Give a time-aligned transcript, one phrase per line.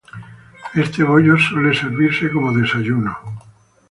[0.73, 3.15] Este bollo suele servirse como desayuno.